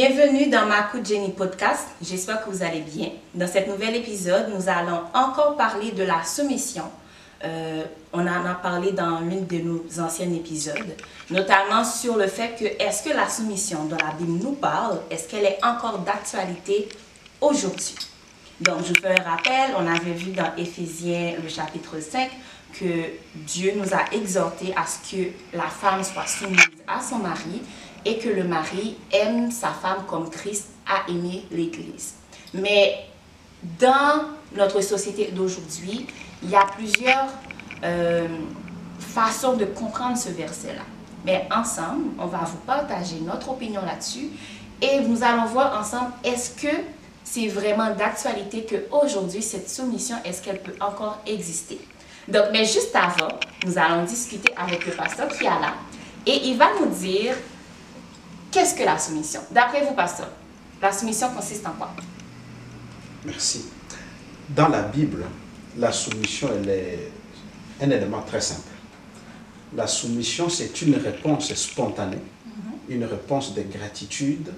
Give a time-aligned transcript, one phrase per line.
[0.00, 1.88] Bienvenue dans ma coup de Jenny podcast.
[2.00, 3.08] J'espère que vous allez bien.
[3.34, 6.84] Dans cet nouvel épisode, nous allons encore parler de la soumission.
[7.42, 7.82] Euh,
[8.12, 10.94] on en a parlé dans l'une de nos anciens épisodes,
[11.30, 15.28] notamment sur le fait que est-ce que la soumission dont la Bible nous parle, est-ce
[15.28, 16.88] qu'elle est encore d'actualité
[17.40, 17.96] aujourd'hui?
[18.60, 22.30] Donc, je vous fais un rappel, on avait vu dans Éphésiens le chapitre 5
[22.78, 22.84] que
[23.34, 25.22] Dieu nous a exhorté à ce que
[25.52, 27.62] la femme soit soumise à son mari
[28.04, 32.14] et que le mari aime sa femme comme Christ a aimé l'Église.
[32.54, 33.06] Mais
[33.78, 34.24] dans
[34.56, 36.06] notre société d'aujourd'hui,
[36.42, 37.26] il y a plusieurs
[37.84, 38.28] euh,
[38.98, 40.82] façons de comprendre ce verset-là.
[41.24, 44.28] Mais ensemble, on va vous partager notre opinion là-dessus
[44.80, 46.72] et nous allons voir ensemble est-ce que
[47.24, 51.78] c'est vraiment d'actualité qu'aujourd'hui, cette soumission, est-ce qu'elle peut encore exister?
[52.26, 53.28] Donc, mais juste avant,
[53.66, 55.74] nous allons discuter avec le pasteur qui est là
[56.24, 57.34] et il va nous dire
[58.50, 59.40] qu'est-ce que la soumission?
[59.50, 60.28] D'après vous, pasteur,
[60.80, 61.90] la soumission consiste en quoi?
[63.24, 63.66] Merci.
[64.48, 65.24] Dans la Bible,
[65.76, 67.12] la soumission, elle est
[67.82, 68.68] un élément très simple.
[69.76, 72.16] La soumission, c'est une réponse spontanée,
[72.46, 72.96] Mhm.
[72.96, 74.50] une réponse de gratitude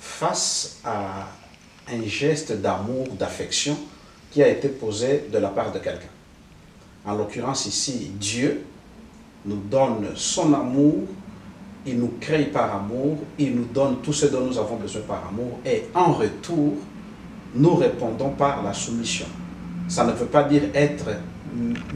[0.00, 1.26] face à
[1.92, 3.76] un geste d'amour, d'affection
[4.30, 6.08] qui a été posé de la part de quelqu'un.
[7.04, 8.64] En l'occurrence ici, Dieu
[9.44, 11.04] nous donne son amour,
[11.86, 15.28] il nous crée par amour, il nous donne tout ce dont nous avons besoin par
[15.28, 16.74] amour, et en retour,
[17.54, 19.26] nous répondons par la soumission.
[19.88, 21.06] Ça ne veut pas dire être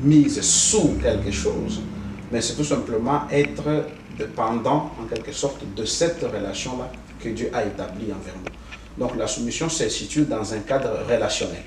[0.02, 1.82] mise sous quelque chose,
[2.30, 3.84] mais c'est tout simplement être
[4.16, 9.04] dépendant en quelque sorte de cette relation-là que Dieu a établie envers nous.
[9.04, 11.62] Donc la soumission se situe dans un cadre relationnel.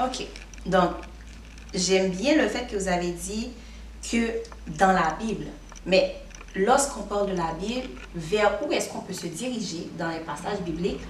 [0.00, 0.26] OK.
[0.66, 0.90] Donc,
[1.72, 3.50] j'aime bien le fait que vous avez dit
[4.10, 4.32] que
[4.78, 5.46] dans la Bible,
[5.86, 6.16] mais
[6.56, 10.60] lorsqu'on parle de la Bible, vers où est-ce qu'on peut se diriger dans les passages
[10.60, 11.00] bibliques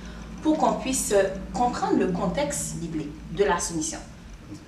[0.42, 1.22] pour qu'on puisse euh,
[1.52, 3.98] comprendre le contexte biblique de la soumission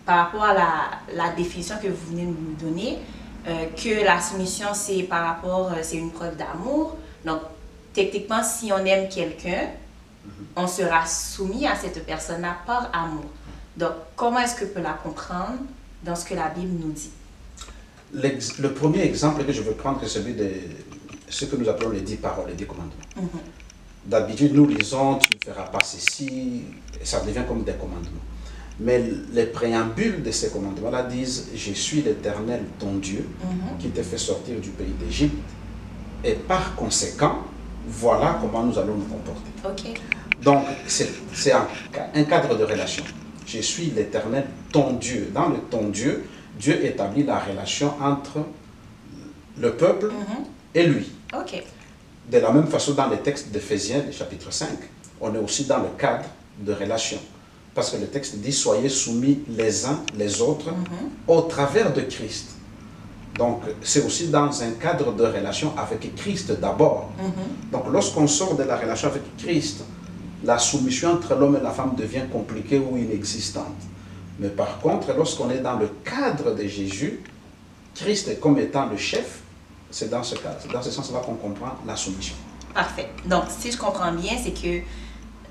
[0.05, 0.71] Par rapport à la,
[1.15, 2.99] la définition que vous venez de nous donner,
[3.47, 6.97] euh, que la soumission, c'est par rapport, euh, c'est une preuve d'amour.
[7.25, 7.41] Donc,
[7.93, 9.69] techniquement, si on aime quelqu'un,
[10.57, 13.25] on sera soumis à cette personne-là par amour.
[13.77, 15.59] Donc, comment est-ce que peut la comprendre
[16.03, 17.11] dans ce que la Bible nous dit?
[18.15, 20.49] Le premier exemple que je veux prendre, c'est celui de
[21.29, 22.93] ce que nous appelons les dix paroles, les dix commandements.
[23.17, 23.29] Mhm.
[24.07, 26.63] D'habitude, nous lisons, tu ne feras pas ceci,
[27.01, 28.23] et ça devient comme des commandements.
[28.79, 29.03] Mais
[29.33, 33.79] les préambules de ces commandements-là disent, je suis l'Éternel, ton Dieu, Mhm.
[33.81, 35.35] qui t'a fait sortir du pays d'Égypte,
[36.23, 37.39] et par conséquent,
[37.89, 39.95] voilà comment nous allons nous comporter.
[40.43, 41.67] Donc, c'est c'est un,
[42.15, 43.03] un cadre de relation.
[43.47, 45.31] Je suis l'Éternel, ton Dieu.
[45.33, 46.25] Dans le ton Dieu,
[46.59, 48.39] Dieu établit la relation entre
[49.59, 50.45] le peuple Mhm.
[50.75, 51.11] et lui.
[52.31, 54.69] De la même façon, dans les textes d'Éphésiens, chapitre 5,
[55.21, 56.25] on est aussi dans le cadre
[56.61, 57.19] de relation.
[57.75, 61.11] Parce que le texte dit Soyez soumis les uns les autres Mhm.
[61.29, 62.49] au travers de Christ.
[63.39, 67.11] Donc, c'est aussi dans un cadre de relation avec Christ d'abord.
[67.19, 67.71] Mhm.
[67.71, 69.83] Donc, lorsqu'on sort de la relation avec Christ,
[70.43, 73.77] la soumission entre l'homme et la femme devient compliquée ou inexistante.
[74.39, 77.21] Mais par contre, lorsqu'on est dans le cadre de Jésus,
[77.95, 79.41] Christ est comme étant le chef,
[79.91, 82.35] c'est dans ce cadre, c'est dans ce sens-là qu'on comprend la soumission.
[82.75, 83.09] Parfait.
[83.25, 84.83] Donc, si je comprends bien, c'est que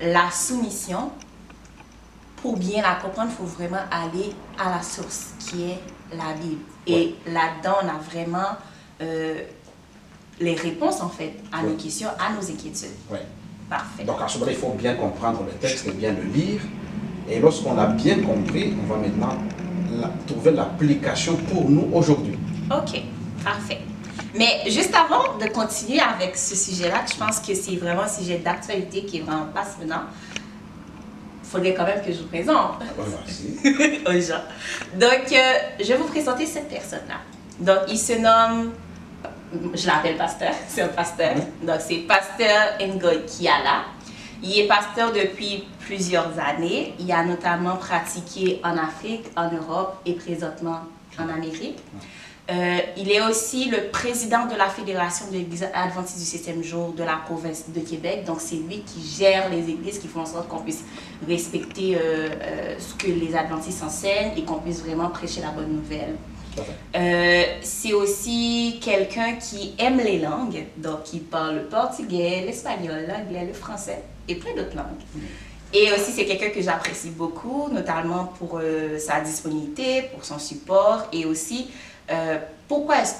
[0.00, 1.10] la soumission,
[2.40, 5.78] pour bien la comprendre, il faut vraiment aller à la source, qui est
[6.12, 6.60] la Bible.
[6.86, 8.50] Et là-dedans, on a vraiment
[9.00, 9.40] euh,
[10.38, 11.76] les réponses, en fait, à nos Oui.
[11.76, 12.90] questions, à nos inquiétudes.
[13.10, 13.26] Ouais.
[13.68, 14.04] Parfait.
[14.04, 16.60] Donc à ce moment-là, il faut bien comprendre le texte et bien le lire.
[17.28, 19.34] Et lorsqu'on a bien compris, on va maintenant
[20.00, 22.38] la- trouver l'application pour nous aujourd'hui.
[22.70, 23.00] OK,
[23.44, 23.80] parfait.
[24.34, 28.38] Mais juste avant de continuer avec ce sujet-là, je pense que c'est vraiment un sujet
[28.38, 30.02] d'actualité qui est vraiment passionnant.
[31.42, 34.00] Il faudrait quand même que je vous présente Ouais, merci.
[34.06, 34.42] aux gens.
[34.94, 37.14] Donc, euh, je vais vous présenter cette personne-là.
[37.60, 38.72] Donc, il se nomme,
[39.74, 41.34] je l'appelle pasteur, c'est un pasteur.
[41.62, 43.84] Donc, c'est pasteur Ngoy Kiala.
[44.42, 46.94] Il est pasteur depuis plusieurs années.
[46.98, 50.80] Il a notamment pratiqué en Afrique, en Europe et présentement
[51.18, 51.78] en Amérique.
[52.48, 56.92] Euh, il est aussi le président de la Fédération de l'Église adventiste du septième jour
[56.92, 58.24] de la province de Québec.
[58.24, 60.84] Donc, c'est lui qui gère les églises, qui font en sorte qu'on puisse
[61.26, 65.72] respecter euh, euh, ce que les adventistes enseignent et qu'on puisse vraiment prêcher la bonne
[65.72, 66.14] nouvelle.
[66.94, 73.44] Euh, c'est aussi quelqu'un qui aime les langues, donc il parle le portugais, l'espagnol, l'anglais,
[73.46, 75.02] le français et plein d'autres langues.
[75.72, 81.06] Et aussi, c'est quelqu'un que j'apprécie beaucoup, notamment pour euh, sa disponibilité, pour son support
[81.12, 81.68] et aussi
[82.10, 82.38] euh,
[82.68, 83.14] pourquoi est-ce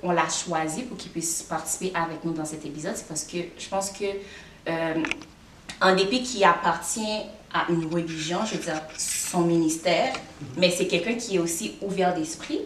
[0.00, 2.94] qu'on l'a choisi pour qu'il puisse participer avec nous dans cet épisode?
[2.96, 4.04] C'est parce que je pense que
[4.68, 5.02] euh,
[5.80, 7.22] en dépit qu'il appartient
[7.52, 10.12] à une religion, je veux dire, son ministère,
[10.56, 12.60] mais c'est quelqu'un qui est aussi ouvert d'esprit,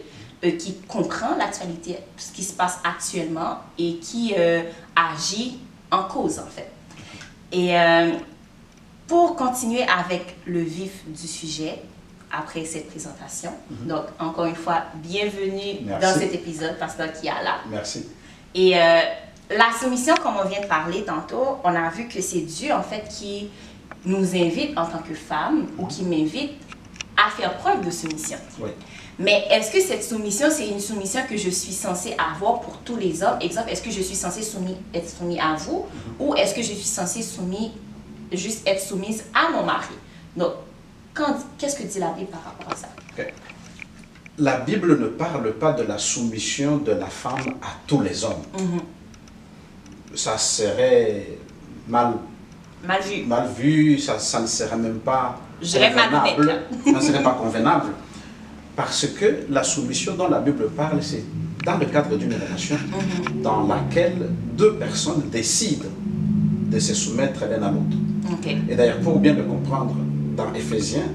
[0.45, 4.35] euh, qui comprend l'actualité, ce qui se passe actuellement et qui
[4.95, 5.59] agit
[5.91, 6.71] en cause, en fait.
[7.53, 8.13] Et euh,
[9.07, 11.81] pour continuer avec le vif du sujet,
[12.33, 16.07] après cette présentation, donc encore une fois, bienvenue Merci.
[16.07, 17.59] dans cet épisode, Pasteur Kiala.
[17.71, 18.09] Merci.
[18.55, 19.01] Et euh,
[19.51, 22.83] la soumission, comme on vient de parler tantôt, on a vu que c'est Dieu, en
[22.83, 23.49] fait, qui
[24.05, 26.53] nous invite en tant que femmes ou qui m'invite
[27.17, 28.39] à faire preuve de soumission.
[28.61, 28.71] Oui.
[29.19, 32.97] Mais est-ce que cette soumission, c'est une soumission que je suis censée avoir pour tous
[32.97, 35.87] les hommes Exemple, est-ce que je suis censée soumis, être soumise à vous?
[36.21, 37.73] Ou est-ce que je suis censée soumis,
[38.31, 39.95] juste être soumise à mon mari?
[40.37, 40.53] Donc,
[41.57, 42.89] qu'est-ce que dit la Bible par rapport à ça?
[44.39, 48.43] La Bible ne parle pas de la soumission de la femme à tous les hommes.
[50.15, 51.39] Ça serait
[51.89, 52.15] mal,
[52.85, 53.23] Mal vu.
[53.25, 56.63] mal vu, ça, ça ne serait même pas Je convenable.
[56.85, 57.93] Ça ne serait pas convenable.
[58.77, 61.25] Parce que la soumission dont la Bible parle, c'est
[61.65, 62.77] dans le cadre d'une relation
[63.43, 65.89] dans laquelle deux personnes décident
[66.71, 67.97] de se soumettre l'une à l'autre.
[68.69, 69.97] Et d'ailleurs, pour bien le comprendre,
[70.37, 71.09] dans Éphésiens,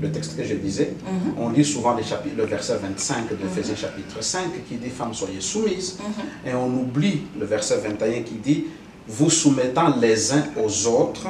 [0.00, 0.94] le texte que je disais,
[1.38, 5.40] on lit souvent les chapitres, le verset 25 d'Éphésiens chapitre 5 qui dit Femmes, soyez
[5.40, 5.98] soumises.
[6.46, 8.64] Et on oublie le verset 21 qui dit
[9.06, 11.28] Vous soumettant les uns aux autres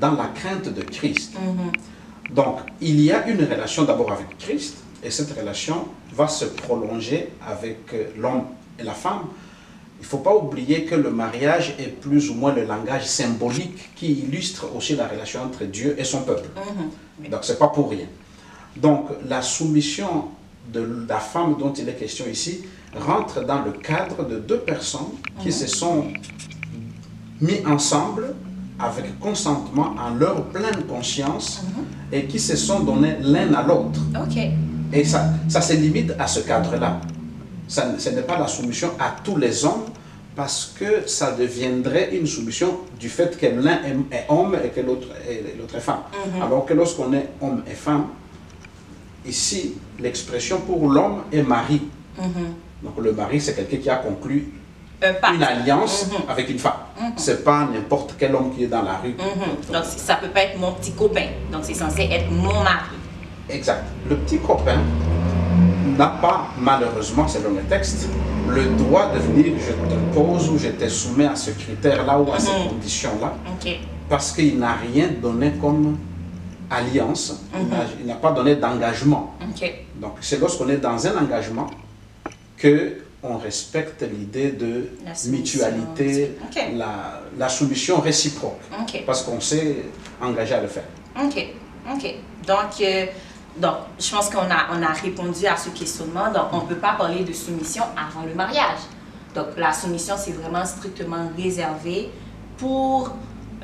[0.00, 1.34] dans la crainte de Christ.
[2.34, 7.30] Donc, il y a une relation d'abord avec Christ, et cette relation va se prolonger
[7.46, 8.44] avec euh, l'homme
[8.78, 9.22] et la femme.
[9.98, 13.90] Il ne faut pas oublier que le mariage est plus ou moins le langage symbolique
[13.94, 16.48] qui illustre aussi la relation entre Dieu et son peuple.
[17.30, 18.06] Donc, ce n'est pas pour rien.
[18.76, 20.28] Donc, la soumission
[20.72, 22.62] de la femme dont il est question ici
[22.96, 26.06] rentre dans le cadre de deux personnes qui se sont
[27.40, 28.34] mis ensemble
[28.78, 31.62] avec consentement en leur pleine conscience
[32.10, 34.00] et qui se sont donnés l'un à l'autre.
[34.20, 34.36] Ok.
[34.92, 37.00] Et ça, ça se limite à ce cadre-là.
[37.68, 39.84] Ce n'est pas la soumission à tous les hommes
[40.36, 43.80] parce que ça deviendrait une soumission du fait que l'un
[44.10, 46.00] est, homme et que l'autre est, est femme.
[46.42, 48.06] Alors que lorsqu'on est homme et femme,
[49.26, 51.82] ici, l'expression pour l'homme est mari.
[52.82, 54.52] Donc le mari, c'est quelqu'un qui a conclu
[55.02, 56.72] Un une alliance avec une femme.
[57.16, 59.10] C'est pas n'importe quel homme qui est dans la rue.
[59.10, 59.72] Mhm.
[59.72, 61.26] Donc, ça peut pas être mon petit copain.
[61.50, 63.01] Donc, c'est censé être mon mari.
[63.52, 63.84] Exact.
[64.08, 64.78] Le petit copain
[65.98, 68.08] n'a pas, malheureusement, selon le texte,
[68.48, 72.32] le droit de venir, je te pose ou je te soumets à ce critère-là ou
[72.32, 72.68] à ces Mhm.
[72.70, 73.34] conditions-là,
[74.08, 75.98] parce qu'il n'a rien donné comme
[76.70, 79.34] alliance, il n'a- il n'a pas donné d'engagement.
[80.00, 81.68] Donc, c'est lorsqu'on est dans un engagement
[82.56, 82.94] que
[83.24, 86.36] on respecte l'idée de La mutualité,
[86.76, 88.58] la, la soumission réciproque,
[89.06, 89.76] parce qu'on s'est
[90.20, 90.84] engagé à le faire.
[91.22, 91.46] Ok.
[91.94, 92.14] Ok.
[92.46, 93.06] Donc, euh,
[93.56, 96.32] donc je pense qu'on a, on a répondu à ce questionnement.
[96.32, 98.80] Donc, on ne peut pas parler de soumission avant le mariage.
[99.34, 102.10] Donc, la soumission, c'est vraiment strictement réservé
[102.56, 103.10] pour,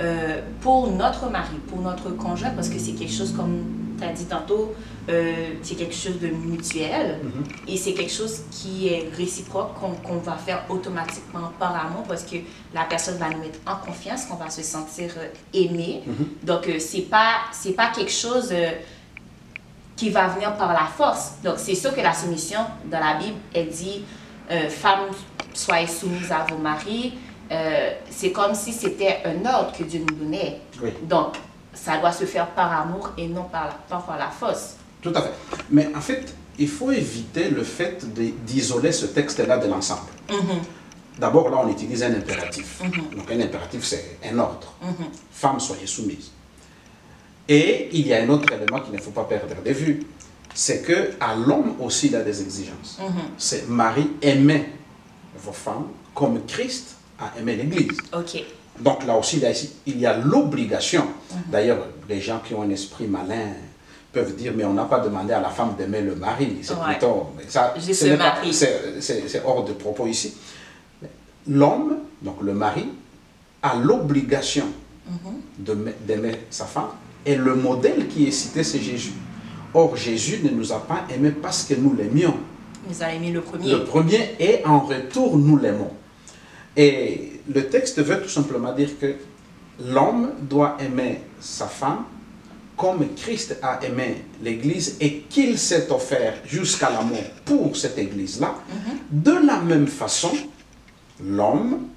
[0.01, 3.65] euh, pour notre mari, pour notre conjoint, parce que c'est quelque chose, comme
[3.99, 4.75] tu as dit tantôt,
[5.09, 7.19] euh, c'est quelque chose de mutuel
[7.67, 12.25] et c'est quelque chose qui est réciproque, qu'on qu'on va faire automatiquement par amour parce
[12.25, 12.37] que
[12.75, 16.03] la personne va nous mettre en confiance, qu'on va se sentir euh, aimé.
[16.43, 18.53] Donc, euh, c'est pas, c'est pas quelque chose
[19.99, 21.33] qui va venir par la force.
[21.43, 24.05] Donc, c'est sûr que la soumission, dans la Bible, elle dit
[24.51, 25.11] euh, Femmes,
[25.53, 27.15] soyez soumises à vos maris.
[27.51, 30.61] Euh, c'est comme si c'était un ordre que Dieu nous donnait.
[30.81, 30.91] Oui.
[31.03, 31.35] Donc,
[31.75, 34.77] ça doit se faire par amour et non par la, pas par la force.
[35.03, 35.33] Tout à fait.
[35.71, 38.05] Mais en fait, il faut éviter le fait
[38.45, 40.11] d'isoler ce texte-là de l'ensemble.
[41.19, 42.81] D'abord, là, on utilise un impératif.
[43.17, 44.73] Donc, un impératif, c'est un ordre.
[45.33, 46.31] Femmes, soyez soumises.
[47.49, 50.03] Et il y a un autre élément qu'il ne faut pas perdre de vue.
[50.55, 52.99] C'est que à l'homme aussi, il a des exigences.
[53.39, 54.67] C'est Marie, aimez
[55.43, 57.99] vos femmes comme Christ a aimé l'Église.
[58.13, 58.43] OK.
[58.81, 61.07] Donc là aussi, il y a, ici- il y a l'obligation.
[61.51, 63.53] D'ailleurs, les gens qui ont un esprit malin
[64.13, 66.59] peuvent dire, mais on n'a pas demandé à la femme d'aimer le mari.
[66.63, 66.87] C'est Ouais.
[66.91, 67.29] plutôt...
[67.49, 67.75] Ça.
[69.01, 70.35] C'est hors de propos ici.
[71.47, 72.89] L'homme, donc le mari,
[73.63, 74.67] a l'obligation
[75.75, 76.91] ma- d'aimer sa femme.
[77.29, 79.13] Et le modèle qui est cité, c'est Jésus.
[79.75, 82.35] Or, Jésus ne nous a pas aimés parce que nous l'aimions.
[82.87, 83.71] Vous avez mis le premier.
[83.71, 85.91] Le premier et en retour, nous l'aimons.
[86.75, 89.17] Et le texte veut tout simplement dire que
[89.79, 92.05] l'homme doit aimer sa femme
[92.79, 98.55] comme Christ a aimé l'Église et qu'il s'est offert jusqu'à la mort pour cette Église-là.
[99.11, 100.31] De la même façon,
[101.23, 101.89] l'homme,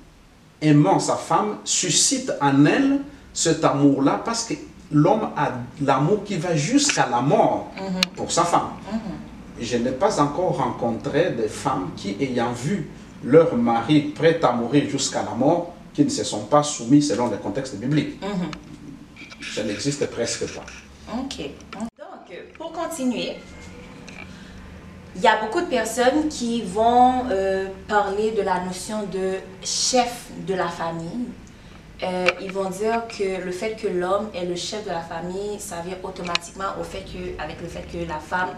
[0.59, 3.00] aimant sa femme, suscite en elle
[3.33, 4.55] cet amour-là parce que
[4.91, 7.71] l'homme a l'amour qui va jusqu'à la mort
[8.15, 8.71] pour sa femme.
[9.60, 12.89] Je n'ai pas encore rencontré des femmes qui, ayant vu
[13.24, 17.27] leur mari prêt à mourir jusqu'à la mort, qui ne se sont pas soumis selon
[17.27, 18.19] le contexte biblique.
[19.53, 20.65] Ça n'existe presque pas.
[21.13, 21.50] Ok.
[21.74, 23.36] Donc, pour continuer,
[25.15, 30.27] il y a beaucoup de personnes qui vont euh, parler de la notion de chef
[30.48, 31.27] de la famille.
[32.03, 35.60] Euh, ils vont dire que le fait que l'homme est le chef de la famille,
[35.60, 38.50] ça vient automatiquement au fait que, avec le fait que la femme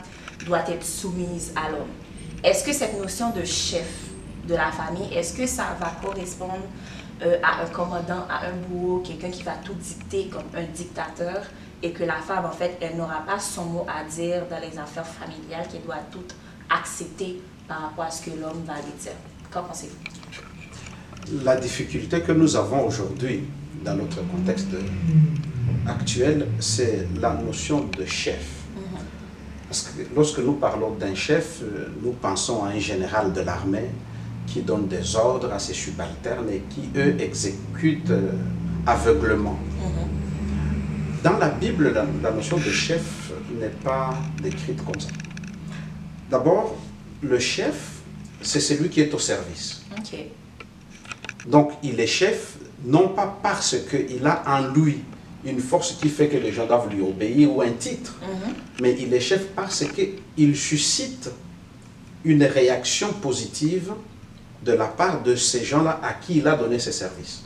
[0.46, 1.92] doit être soumise à l'homme.
[2.42, 3.88] Est-ce que cette notion de chef
[4.48, 6.64] de la famille, est-ce que ça va correspondre
[7.22, 11.44] euh, à un commandant, à un bourreau, quelqu'un qui va tout dicter comme un dictateur
[11.82, 14.78] et que la femme, en fait, elle n'aura pas son mot à dire dans les
[14.80, 16.24] affaires familiales, qu'elle doit tout
[16.70, 19.12] accepter par rapport à ce que l'homme va lui dire?
[19.52, 20.23] Qu'en pensez-vous?
[21.32, 23.44] La difficulté que nous avons aujourd'hui
[23.84, 24.68] dans notre contexte
[25.88, 28.46] actuel, c'est la notion de chef.
[29.68, 33.90] Parce que lorsque nous parlons d'un chef, euh, nous pensons à un général de l'armée
[34.46, 38.34] qui donne des ordres à ses subalternes et qui, eux, exécutent euh,
[38.86, 39.58] aveuglement.
[41.24, 44.14] Dans la Bible, la, la notion de chef n'est pas
[44.44, 45.08] décrite comme ça.
[46.30, 46.76] D'abord,
[47.22, 48.02] le chef,
[48.42, 49.84] c'est celui qui est au service.
[51.48, 55.00] Donc, il est chef non pas parce qu'il a en lui
[55.46, 58.54] une force qui fait que les gens doivent lui obéir ou un titre, Mhm.
[58.82, 59.84] mais il est chef parce
[60.38, 61.30] qu'il suscite
[62.24, 63.92] une réaction positive
[64.64, 67.44] de la part de ces gens-là à qui il a donné ses services.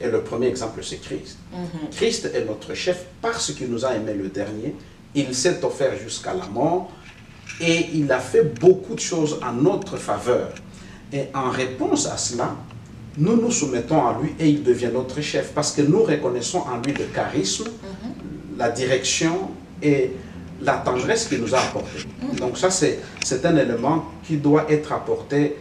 [0.00, 1.38] Et le premier exemple, c'est Christ.
[1.52, 1.90] Mhm.
[1.90, 4.76] Christ est notre chef parce qu'il nous a aimé le dernier.
[5.16, 6.92] Il s'est offert jusqu'à la mort
[7.60, 10.50] et il a fait beaucoup de choses en notre faveur.
[11.12, 12.54] Et en réponse à cela,
[13.18, 16.78] nous nous soumettons à lui et il devient notre chef parce que nous reconnaissons en
[16.78, 17.68] lui le charisme,
[18.56, 19.50] la direction
[19.82, 20.12] et
[20.62, 22.04] la tendresse qu'il nous a apporté.
[22.38, 23.00] Donc ça, c'est
[23.44, 25.56] un élément qui doit être apporté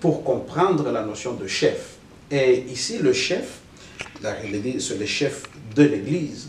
[0.00, 1.96] pour comprendre la notion de chef.
[2.30, 3.60] Et ici, le chef,
[4.22, 6.48] c'est le chef de l'Église,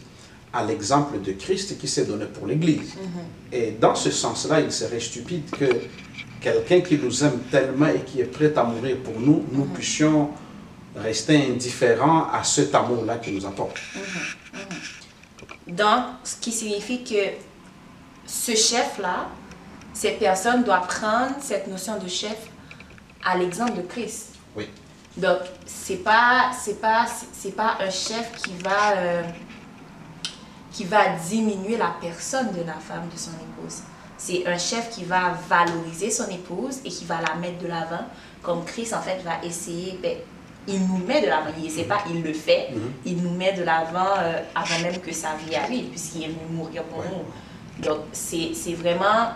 [0.53, 2.95] à l'exemple de Christ qui s'est donné pour l'Église.
[3.51, 5.65] Et dans ce sens-là, il serait stupide que
[6.41, 10.31] quelqu'un qui nous aime tellement et qui est prêt à mourir pour nous, nous puissions
[10.95, 13.79] rester indifférents à cet amour-là qu'il nous apporte.
[15.67, 17.37] Donc, ce qui signifie que
[18.25, 19.29] ce chef-là,
[19.93, 22.37] cette personne doit prendre cette notion de chef
[23.23, 24.35] à l'exemple de Christ.
[24.55, 24.67] Oui.
[25.15, 29.23] Donc, c'est pas, c'est pas, c'est pas un chef qui va, euh,
[30.71, 33.83] qui va diminuer la personne de la femme, de son épouse.
[34.23, 38.05] C'est un chef qui va valoriser son épouse et qui va la mettre de l'avant,
[38.43, 40.15] comme Christ, en fait, va essayer, ben,
[40.67, 41.49] il nous met de l'avant.
[41.57, 42.67] Il essaie pas, il le fait.
[43.03, 46.45] Il nous met de l'avant euh, avant même que sa vie arrive, puisqu'il est venu
[46.51, 47.05] mourir pour Ouais.
[47.09, 47.83] nous.
[47.83, 49.31] Donc, c'est vraiment,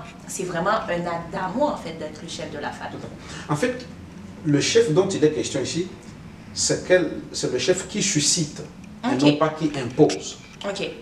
[0.46, 3.00] vraiment un acte d'amour, en fait, d'être le chef de la famille.
[3.50, 3.84] En fait,
[4.46, 5.88] le chef dont il est question ici,
[6.54, 8.62] c'est le chef qui suscite
[9.04, 10.38] et non pas qui impose.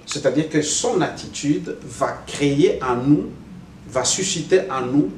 [0.05, 3.29] C'est-à-dire que son attitude va créer en nous,
[3.93, 5.09] va susciter en nous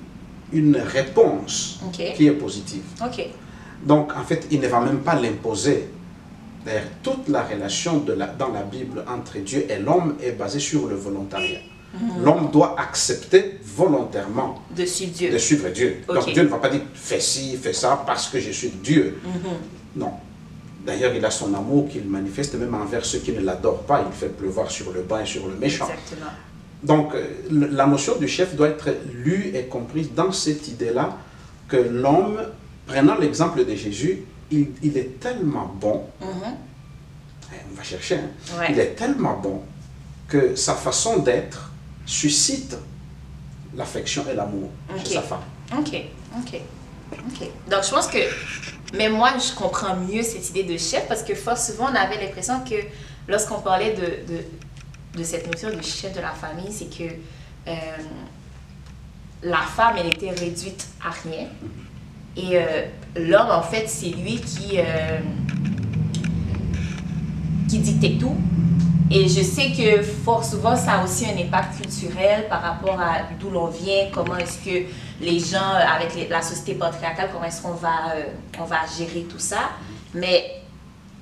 [0.54, 1.80] une réponse
[2.16, 2.84] qui est positive.
[3.04, 3.26] Ok.
[3.86, 5.90] Donc, en fait, il ne va même pas l'imposer.
[6.66, 10.60] D'ailleurs, toute la relation de la- dans la Bible entre Dieu et l'homme est basée
[10.60, 11.60] sur le volontariat.
[12.24, 14.62] L'homme doit accepter volontairement
[15.14, 15.32] Dieu.
[15.32, 15.98] de suivre Dieu.
[16.08, 19.18] Donc Dieu ne va pas dire fais ci, fais ça parce que je suis Dieu.
[19.24, 19.54] Mhm.
[20.02, 20.12] Non.
[20.86, 24.04] D'ailleurs, il a son amour qu'il manifeste même envers ceux qui ne l'adorent pas.
[24.06, 25.88] Il fait pleuvoir sur le bas et sur le méchant.
[25.88, 26.32] Exactement.
[26.86, 27.26] Donc, euh,
[27.72, 31.18] la notion du chef doit être lue et comprise dans cette idée-là
[31.68, 32.38] que l'homme,
[32.86, 34.20] prenant l'exemple de Jésus,
[34.52, 36.28] il, il est tellement bon, Mhm.
[37.52, 38.68] eh, on va chercher, hein, Ouais.
[38.72, 39.62] il est tellement bon
[40.28, 41.72] que sa façon d'être
[42.06, 42.78] suscite
[43.76, 45.06] l'affection et l'amour Ok.
[45.08, 45.40] chez sa femme.
[45.78, 45.96] Ok,
[46.38, 46.60] ok,
[47.12, 47.48] ok.
[47.70, 48.20] Donc, je pense que
[48.96, 52.24] même moi, je comprends mieux cette idée de chef parce que fort souvent, on avait
[52.24, 52.76] l'impression que
[53.28, 54.40] lorsqu'on parlait de, de,
[55.16, 57.14] de cette notion de chef de la famille, c'est que
[57.68, 57.72] euh,
[59.44, 61.48] la femme, elle était réduite à rien.
[62.38, 65.20] Et euh, l'homme, en fait, c'est lui qui, euh,
[67.70, 68.36] qui dictait tout.
[69.12, 73.20] Et je sais que fort souvent, ça a aussi un impact culturel par rapport à
[73.40, 74.88] d'où l'on vient, comment est-ce que
[75.22, 78.24] les gens, avec les- la société patriarcale, comment est-ce qu'on va, euh,
[78.60, 79.70] on va gérer tout ça.
[80.16, 80.64] Mais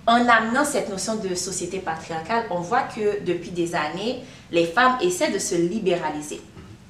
[0.05, 4.19] en amenant cette notion de société patriarcale, on voit que depuis des années,
[4.51, 6.41] les femmes essaient de se libéraliser.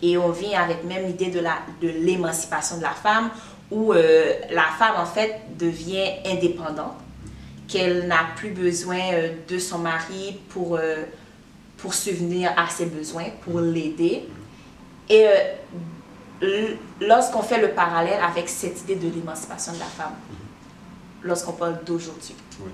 [0.02, 3.30] Et on vient avec même l'idée de la- de l'émancipation de la femme,
[3.72, 6.96] où euh, la femme, en fait, devient indépendante
[7.68, 11.04] qu'elle n'a plus besoin euh, de son mari pour, euh,
[11.78, 14.28] pour subvenir à ses besoins, pour l'aider.
[15.10, 15.26] Et
[16.42, 20.14] euh, lorsqu'on fait le parallèle avec cette idée de l'émancipation de la femme,
[21.24, 22.70] lorsqu'on parle d'aujourd'hui, Oui.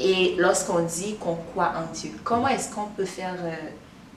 [0.00, 3.54] Et lorsqu'on dit qu'on croit en Dieu, comment est-ce qu'on peut faire euh,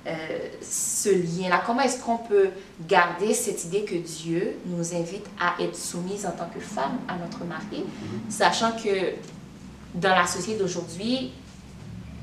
[0.08, 1.62] euh, ce lien-là?
[1.66, 2.52] Comment est-ce qu'on peut
[2.88, 7.16] garder cette idée que Dieu nous invite à être soumises en tant que femme à
[7.18, 7.84] notre mari,
[8.30, 9.14] sachant que
[9.94, 11.32] dans la société d'aujourd'hui,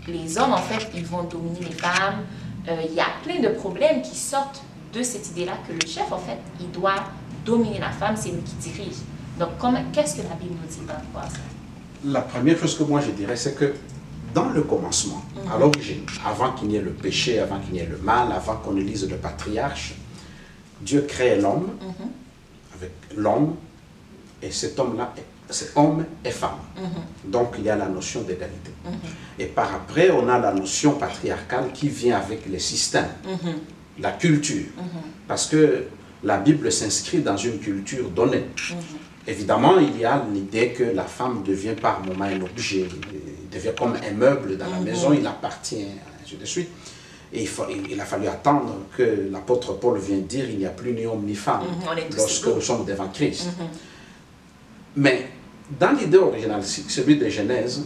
[0.09, 2.25] les hommes, en fait, ils vont dominer les femmes.
[2.69, 4.63] Euh, Il y a plein de problèmes qui sortent
[4.95, 7.05] de cette idée-là que le chef, en fait, il doit
[7.45, 8.97] dominer la femme, c'est lui qui dirige.
[9.39, 9.51] Donc,
[9.93, 11.50] qu'est-ce que la Bible nous dit par rapport à ça?
[12.05, 13.75] La première chose que moi je dirais, c'est que
[14.35, 17.89] dans le commencement, à l'origine, avant qu'il n'y ait le péché, avant qu'il n'y ait
[17.91, 19.95] le mal, avant qu'on ne lise le patriarche,
[20.81, 21.69] Dieu crée l'homme
[22.75, 23.57] avec l'homme
[24.43, 25.13] et cet homme-là,
[25.51, 26.61] c'est homme et femme.
[27.25, 28.71] Donc il y a la notion d'égalité.
[29.39, 33.11] Et par après, on a la notion patriarcale qui vient avec les systèmes,
[33.99, 34.69] la culture.
[35.29, 35.85] Parce que
[36.23, 38.47] la Bible s'inscrit dans une culture donnée.
[39.27, 42.87] Évidemment, il y a l'idée que la femme devient par moment un objet,
[43.53, 45.85] devient comme un meuble dans la maison, il appartient,
[46.23, 46.69] ainsi de suite.
[47.33, 50.67] Et il, faut- il- il a fallu attendre que l'apôtre Paul vienne dire il n'y
[50.67, 53.49] a plus ni homme ni femme Mhm, lorsque nous sommes devant Christ.
[54.97, 55.29] Mais
[55.79, 57.85] dans l'idée originale, celui de Genèse,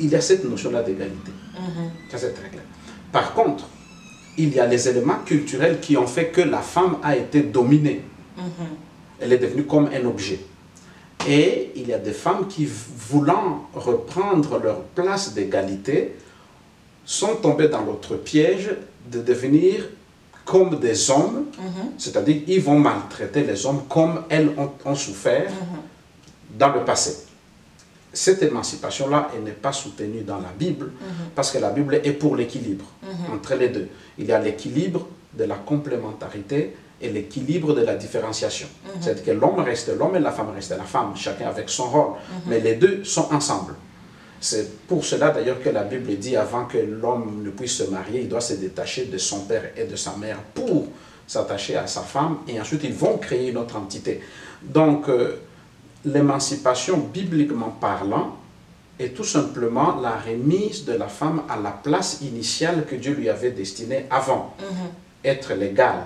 [0.00, 1.30] il y a cette notion-là d'égalité.
[2.10, 2.62] Ça, c'est très clair.
[3.10, 3.64] Par contre,
[4.36, 8.02] il y a les éléments culturels qui ont fait que la femme a été dominée.
[9.20, 10.40] Elle est devenue comme un objet.
[11.26, 16.16] Et il y a des femmes qui, voulant reprendre leur place d'égalité,
[17.04, 18.70] sont tombées dans l'autre piège
[19.10, 19.88] de devenir
[20.44, 21.46] comme des hommes,
[21.98, 25.50] c'est-à-dire ils vont maltraiter les hommes comme elles ont, ont souffert
[26.58, 27.26] dans le passé.
[28.12, 30.92] Cette émancipation-là, elle n'est pas soutenue dans la Bible,
[31.34, 32.86] parce que la Bible est pour l'équilibre
[33.32, 33.88] entre les deux.
[34.18, 38.66] Il y a l'équilibre de la complémentarité et l'équilibre de la différenciation.
[39.00, 42.12] C'est-à-dire que l'homme reste l'homme et la femme reste la femme, chacun avec son rôle.
[42.46, 43.74] Mais les deux sont ensemble.
[44.40, 48.22] C'est pour cela d'ailleurs que la Bible dit avant que l'homme ne puisse se marier,
[48.22, 50.86] il doit se détacher de son père et de sa mère pour
[51.26, 54.20] s'attacher à sa femme et ensuite ils vont créer une autre entité.
[54.62, 55.40] Donc euh,
[56.04, 58.36] l'émancipation bibliquement parlant
[58.98, 63.28] est tout simplement la remise de la femme à la place initiale que Dieu lui
[63.28, 64.54] avait destinée avant,
[65.24, 66.02] être l'égale,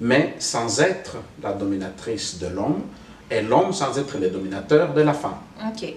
[0.00, 2.82] mais sans être la dominatrice de l'homme
[3.30, 5.36] et l'homme sans être le dominateur de la femme.
[5.68, 5.94] OK.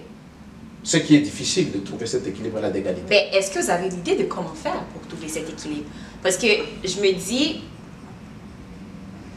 [0.82, 3.06] Ce qui est difficile de trouver cet équilibre-là d'égalité.
[3.08, 5.86] Mais est-ce que vous avez l'idée de comment faire pour trouver cet équilibre?
[6.22, 6.46] Parce que
[6.84, 7.62] je me dis,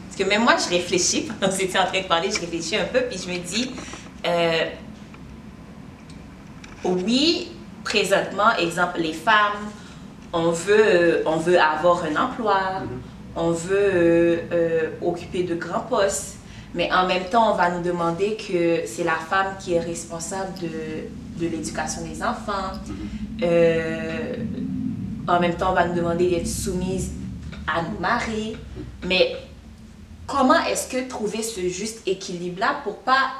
[0.08, 2.40] parce que même moi, je réfléchis, pendant que vous étiez en train de parler, je
[2.40, 3.70] réfléchis un peu, puis je me dis,
[4.26, 4.64] euh,
[6.84, 7.52] oui,
[7.82, 9.70] présentement, exemple, les femmes,
[10.32, 12.82] on veut, euh, on veut avoir un emploi,
[13.38, 16.36] on veut euh, euh, occuper de grands postes,
[16.74, 20.58] mais en même temps, on va nous demander que c'est la femme qui est responsable
[20.60, 22.72] de, de l'éducation des enfants.
[23.42, 24.34] Euh,
[25.26, 27.12] en même temps, on va nous demander d'être soumise
[27.66, 28.56] à nos maris.
[29.06, 29.36] Mais
[30.26, 33.30] comment est-ce que trouver ce juste équilibre-là pour pas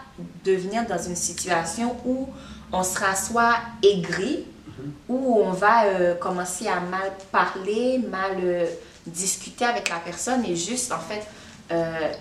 [0.44, 2.28] devenir dans une situation où
[2.72, 4.44] on sera soit aigri,
[5.08, 8.66] où on va euh, commencer à mal parler, mal euh,
[9.08, 11.26] discuter avec la personne et juste en fait
[11.70, 12.12] euh,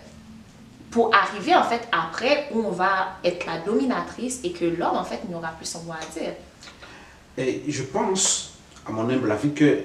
[0.91, 5.03] pour arriver en fait après où on va être la dominatrice et que l'homme en
[5.03, 6.33] fait n'aura plus son mot à dire.
[7.37, 8.53] Et je pense,
[8.87, 9.83] à mon humble avis, que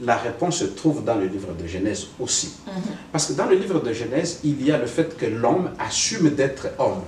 [0.00, 2.54] la réponse se trouve dans le livre de Genèse aussi.
[3.12, 6.30] Parce que dans le livre de Genèse, il y a le fait que l'homme assume
[6.30, 7.02] d'être homme.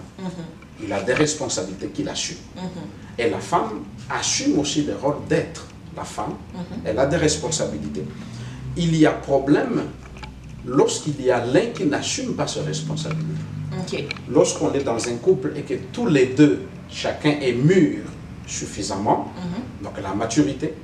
[0.82, 2.36] Il a des responsabilités qu'il assume.
[3.18, 5.64] Et la femme assume aussi le rôle d'être
[5.96, 6.34] la femme.
[6.84, 8.04] Elle a des responsabilités.
[8.76, 9.82] Il y a problème
[10.66, 14.08] lorsqu'il y a l'un qui n'assume pas ses responsabilités.
[14.30, 18.00] Lorsqu'on est dans un couple et que tous les deux, chacun est mûr
[18.46, 19.32] suffisamment,
[19.82, 20.74] donc la maturité,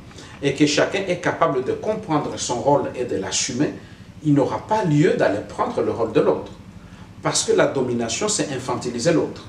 [0.42, 3.74] et que chacun est capable de comprendre son rôle et de l'assumer,
[4.24, 6.52] il n'aura pas lieu d'aller prendre le rôle de l'autre.
[7.22, 9.46] Parce que la domination, c'est infantiliser l'autre.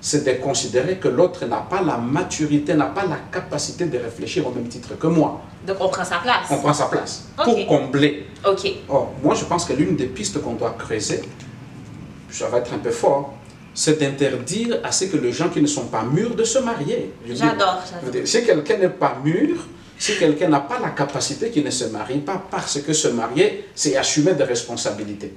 [0.00, 4.46] C'est de considérer que l'autre n'a pas la maturité, n'a pas la capacité de réfléchir
[4.46, 5.40] au même titre que moi.
[5.66, 6.46] Donc on prend sa place.
[6.50, 8.72] On prend sa place pour combler Ok.
[8.88, 11.22] Or, moi, je pense que l'une des pistes qu'on doit creuser,
[12.30, 13.34] ça va être un peu fort,
[13.74, 17.12] c'est d'interdire à ce que les gens qui ne sont pas mûrs de se marier.
[17.28, 17.82] J'adore,
[18.24, 19.56] Si quelqu'un n'est pas mûr,
[19.98, 23.68] si quelqu'un n'a pas la capacité, qu'il ne se marie pas parce que se marier,
[23.74, 25.34] c'est assumer des responsabilités.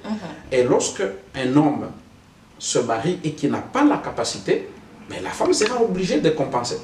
[0.52, 1.02] Et lorsque
[1.36, 1.88] un homme
[2.62, 4.70] se marie et qui n'a pas la capacité,
[5.10, 6.78] mais la femme sera obligée de compenser.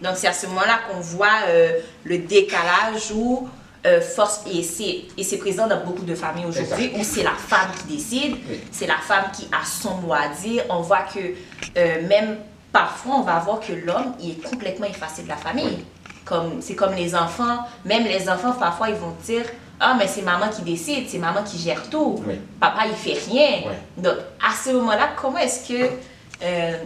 [0.00, 3.46] Donc, c'est à ce moment-là qu'on voit euh, le décalage où
[3.84, 7.32] euh, force, et c'est et c'est présent dans beaucoup de familles aujourd'hui, où c'est la
[7.34, 8.60] femme qui décide, Oui.
[8.72, 10.64] c'est la femme qui a son mot à dire.
[10.70, 11.20] On voit que
[11.76, 12.38] euh, même
[12.72, 15.84] parfois, on va voir que l'homme, il est complètement effacé de la famille.
[16.24, 19.44] Comme, c'est comme les enfants, même les enfants, parfois, ils vont dire
[19.78, 22.22] Ah, mais c'est maman qui décide, c'est maman qui gère tout.
[22.26, 22.40] Oui.
[22.58, 23.62] Papa, il fait rien.
[23.66, 24.02] Oui.
[24.02, 25.90] Donc, à ce moment-là, comment est-ce que.
[26.42, 26.78] euh,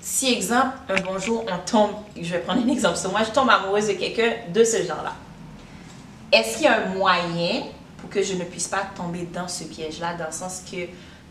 [0.00, 3.48] si, exemple, un bonjour, on tombe, je vais prendre un exemple sur moi, je tombe
[3.50, 5.12] amoureuse de quelqu'un de ce genre-là.
[6.32, 7.64] Est-ce qu'il y a un moyen
[7.98, 10.76] pour que je ne puisse pas tomber dans ce piège-là, dans le sens que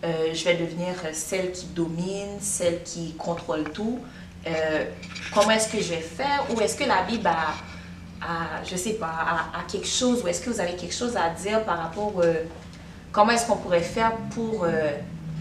[0.05, 3.99] euh, je vais devenir celle qui domine, celle qui contrôle tout?
[4.47, 4.85] Euh,
[5.33, 6.45] comment est-ce que je vais faire?
[6.55, 7.53] Ou est-ce que la Bible a,
[8.21, 11.29] a, je sais pas, a quelque chose, ou est-ce que vous avez quelque chose à
[11.29, 12.33] dire par rapport, euh,
[13.11, 14.91] comment est-ce qu'on pourrait faire pour, euh,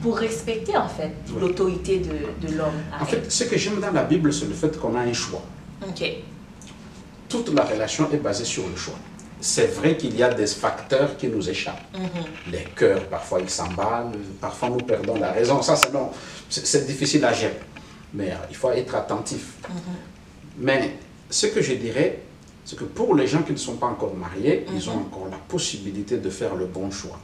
[0.03, 1.41] pour respecter en fait Oui.
[1.41, 2.81] l'autorité de, de l'homme?
[3.01, 5.43] En fait, ce que j'aime dans la Bible, c'est le fait qu'on a un choix.
[5.87, 6.05] ok.
[7.29, 8.95] Toute la relation est basée sur le choix.
[9.41, 11.85] C'est vrai qu'il y a des facteurs qui nous échappent.
[12.51, 15.61] Les cœurs, parfois, ils s'emballent, parfois nous perdons la raison.
[15.63, 15.77] Ça,
[16.49, 17.61] c'est difficile à gérer.
[18.15, 19.57] Mais euh, il faut être attentif.
[20.57, 20.97] Mais
[21.29, 22.21] ce que je dirais,
[22.69, 25.39] c'est que pour les gens qui ne sont pas encore mariés, ils ont encore la
[25.39, 27.19] possibilité de faire le bon choix.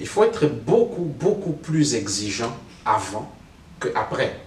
[0.00, 3.30] Il faut être beaucoup, beaucoup plus exigeant avant
[3.78, 4.40] qu'après.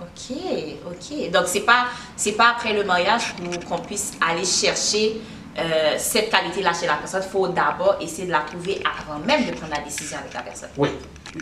[0.00, 0.36] Ok,
[0.84, 1.30] ok.
[1.30, 3.36] Donc, c'est pas, c'est pas après le mariage
[3.68, 5.20] qu'on puisse aller chercher
[5.56, 7.22] euh, cette qualité-là chez la personne.
[7.24, 10.42] Il faut d'abord essayer de la trouver avant même de prendre la décision avec la
[10.42, 10.70] personne.
[10.76, 10.88] Oui,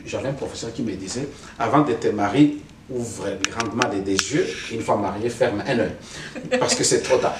[0.04, 1.26] j'avais un professeur qui me disait,
[1.58, 2.58] avant de te marier,
[2.90, 5.92] ouvre grandement les des yeux, une fois marié, ferme un œil,
[6.58, 7.36] parce que c'est trop tard.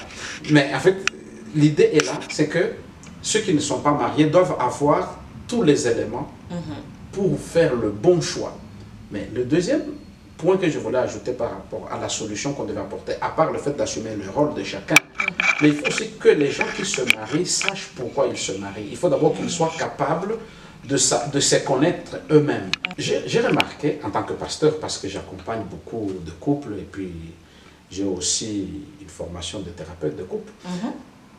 [0.51, 0.97] Mais en fait,
[1.55, 2.73] l'idée est là, c'est que
[3.21, 6.31] ceux qui ne sont pas mariés doivent avoir tous les éléments
[7.11, 8.55] pour faire le bon choix.
[9.11, 9.83] Mais le deuxième
[10.37, 13.51] point que je voulais ajouter par rapport à la solution qu'on devait apporter, à part
[13.51, 14.95] le fait d'assumer le rôle de chacun,
[15.61, 18.87] mais il faut aussi que les gens qui se marient sachent pourquoi ils se marient.
[18.89, 20.35] Il faut d'abord qu'ils soient capables
[20.85, 22.69] de, sa- de se connaître eux-mêmes.
[22.97, 27.11] J'ai remarqué en tant que pasteur, parce que j'accompagne beaucoup de couples et puis
[27.89, 30.51] j'ai aussi une formation de thérapeute de couple,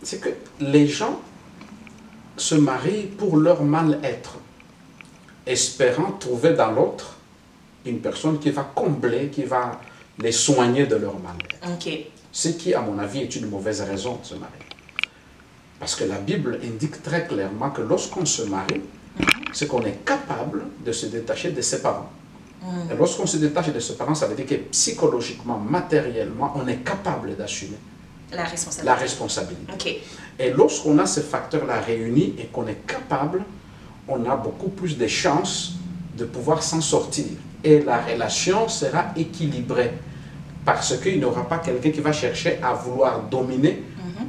[0.03, 1.20] c'est que les gens
[2.37, 4.38] se marient pour leur mal-être,
[5.46, 7.16] espérant trouver dans l'autre
[7.85, 9.81] une personne qui va combler, qui va
[10.18, 11.66] les soigner de leur mal-être.
[12.33, 14.55] Ce qui, à mon avis, est une mauvaise raison de se marier.
[15.79, 18.83] Parce que la Bible indique très clairement que lorsqu'on se marie,
[19.52, 22.11] c'est qu'on est capable de se détacher de ses parents.
[22.90, 26.85] Et lorsqu'on se détache de ses parents, ça veut dire que psychologiquement, matériellement, on est
[26.85, 27.78] capable d'assumer
[28.33, 28.87] La responsabilité.
[28.87, 29.72] la responsabilité.
[29.72, 29.96] Ok.
[30.38, 33.42] Et lorsqu'on a ces facteurs-là réunis et qu'on est capable,
[34.06, 35.74] on a beaucoup plus de chances
[36.16, 37.24] de pouvoir s'en sortir.
[37.64, 39.92] Et la relation sera équilibrée.
[40.64, 43.83] Parce qu'il n'y aura pas quelqu'un qui va chercher à vouloir dominer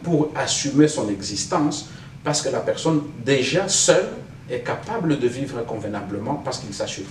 [0.03, 1.89] pour assumer son existence.
[2.23, 4.07] Parce que la personne, déjà seule,
[4.53, 7.05] est capable de vivre convenablement parce qu'il s'assume.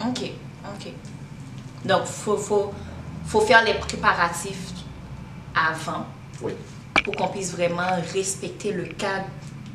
[0.00, 0.30] Ok.
[0.74, 0.92] Ok.
[1.84, 2.72] Donc, faut, faut,
[3.26, 4.70] faut faire les préparatifs
[5.54, 6.06] avant
[6.40, 6.52] Oui.
[7.04, 9.26] pour qu'on puisse vraiment respecter le cadre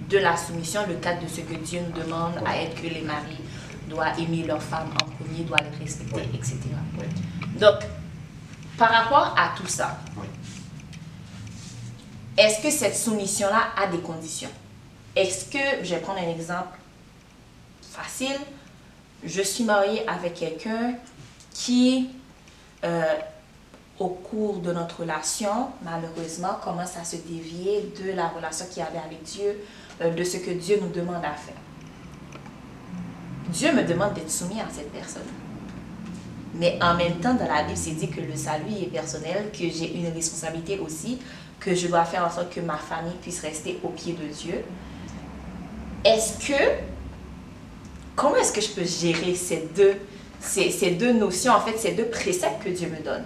[0.09, 3.01] de la soumission, le cadre de ce que Dieu nous demande à être que les
[3.01, 3.41] maris
[3.89, 6.29] doivent aimer leur femme en premier, doivent les respecter, Oui.
[6.37, 6.57] etc.
[7.59, 7.75] Donc,
[8.77, 9.97] par rapport à tout ça,
[12.37, 14.49] est-ce que cette soumission-là a des conditions?
[15.15, 16.76] Est-ce que, je vais prendre un exemple
[17.97, 18.39] facile,
[19.23, 20.93] je suis mariée avec quelqu'un
[21.51, 22.09] qui,
[22.83, 23.15] euh,
[23.99, 28.99] au cours de notre relation, malheureusement, commence à se dévier de la relation qu'il avait
[28.99, 29.63] avec Dieu,
[30.01, 31.55] euh, de ce que Dieu nous demande à faire.
[33.49, 35.23] Dieu me demande d'être soumis à cette personne.
[36.53, 39.69] Mais en même temps, dans la Bible, c'est dit que le salut est personnel, que
[39.69, 41.19] j'ai une responsabilité aussi,
[41.59, 44.63] que je dois faire en sorte que ma famille puisse rester au pied de Dieu.
[46.03, 46.63] Est-ce que,
[48.17, 49.93] comment est-ce que je peux gérer ces deux,
[50.41, 53.23] ces, ces deux notions, en fait, ces deux préceptes que Dieu me donne?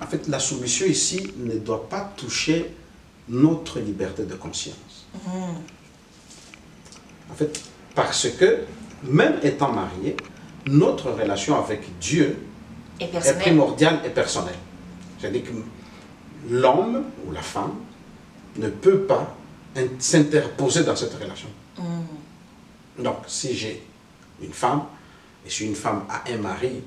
[0.00, 2.70] En fait, la soumission ici ne doit pas toucher
[3.28, 5.06] notre liberté de conscience.
[5.26, 7.60] En fait,
[7.94, 8.58] parce que
[9.02, 10.16] même étant marié,
[10.66, 12.36] notre relation avec Dieu
[13.00, 14.54] est primordiale et personnelle.
[15.18, 15.50] C'est-à-dire que
[16.50, 17.74] l'homme ou la femme
[18.58, 19.34] ne peut pas
[19.76, 21.48] in- s'interposer dans cette relation.
[22.98, 23.82] Donc, si j'ai
[24.42, 24.82] une femme,
[25.46, 26.82] et si une femme a un mari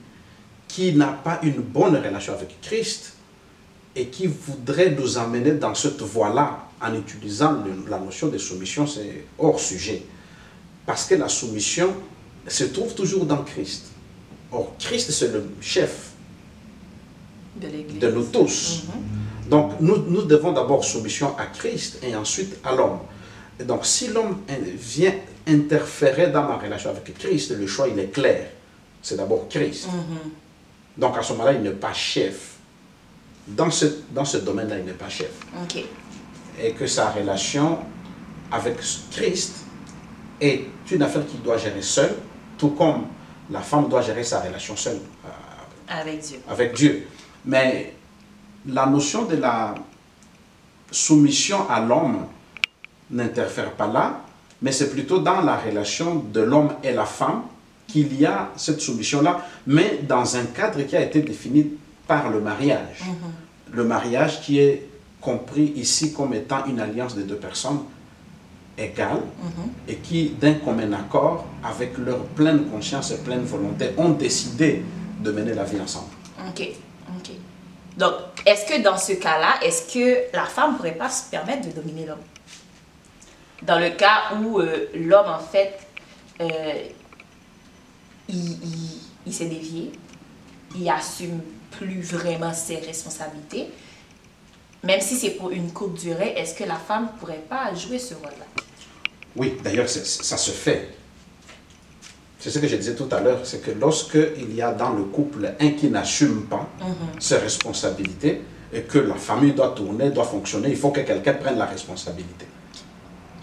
[0.67, 3.13] qui n'a pas une bonne relation avec Christ
[3.95, 8.85] et qui voudrait nous amener dans cette voie-là en utilisant le- la notion de soumission,
[8.85, 10.03] c'est hors sujet.
[10.85, 11.93] Parce que la soumission
[12.47, 13.87] se trouve toujours dans Christ.
[14.51, 16.09] Or, Christ, c'est le chef
[17.55, 17.67] De
[17.99, 18.83] de nous tous.
[18.87, 19.49] Mhm.
[19.49, 22.99] Donc, nous, nous devons d'abord soumission à Christ et ensuite à l'homme.
[23.65, 24.37] Donc, si l'homme
[24.77, 25.13] vient
[25.49, 28.49] interférer dans ma relation avec Christ, le choix, il est clair.
[29.01, 29.87] C'est d'abord Christ.
[29.87, 30.31] Mhm.
[30.97, 32.55] Donc, à ce moment-là, il n'est pas chef.
[33.47, 35.31] Dans ce, dans ce domaine-là, il n'est pas chef.
[36.61, 37.79] Et que sa relation
[38.51, 38.77] avec
[39.11, 39.55] Christ
[40.41, 42.15] est une affaire qu'il doit gérer seul,
[42.57, 43.07] tout comme
[43.49, 45.29] la femme doit gérer sa relation seule euh,
[45.87, 46.39] Avec Dieu.
[46.49, 47.07] avec Dieu.
[47.45, 47.93] Mais
[48.67, 49.73] la notion de la
[50.91, 52.25] soumission à l'homme
[53.09, 54.21] n'interfère pas là,
[54.61, 57.43] mais c'est plutôt dans la relation de l'homme et la femme
[57.87, 61.67] qu'il y a cette soumission-là, mais dans un cadre qui a été défini
[62.07, 63.03] par le mariage.
[63.71, 64.87] Le mariage qui est
[65.21, 67.79] compris ici comme étant une alliance de deux personnes
[68.77, 69.21] égales
[69.87, 74.83] et qui, d'un commun accord, avec leur pleine conscience et pleine volonté, ont décidé
[75.19, 76.07] de mener la vie ensemble.
[76.47, 76.69] Ok.
[77.17, 77.31] Ok.
[77.97, 78.13] Donc,
[78.45, 81.73] est-ce que dans ce cas-là, est-ce que la femme ne pourrait pas se permettre de
[81.73, 82.17] dominer l'homme?
[83.63, 85.77] Dans le cas où euh, l'homme, en fait,
[86.41, 86.45] euh,
[88.27, 89.91] il, il- il s'est dévié,
[90.75, 91.41] il assume
[91.71, 93.67] plus vraiment ses responsabilités,
[94.83, 97.99] même si c'est pour une courte durée, est-ce que la femme ne pourrait pas jouer
[97.99, 98.45] ce rôle-là?
[99.35, 100.89] Oui, d'ailleurs, ça se fait.
[102.39, 104.91] C'est ce que je disais tout à l'heure, c'est que lorsque il y a dans
[104.91, 106.67] le couple un qui n'assume pas
[107.19, 108.41] ses responsabilités
[108.71, 112.45] et que la famille doit tourner, doit fonctionner, il faut que quelqu'un prenne la responsabilité.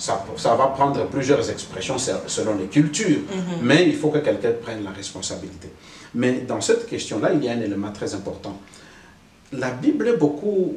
[0.07, 3.23] Ça, ça va prendre plusieurs expressions se- selon les cultures,
[3.61, 5.69] mais il faut que quelqu'un prenne la responsabilité.
[6.15, 8.57] Mais dans cette question-là, il y a un élément très important.
[9.53, 10.77] La Bible est beaucoup